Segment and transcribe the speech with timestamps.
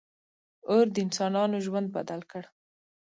[0.69, 2.43] •اور د انسانانو ژوند بدل کړ.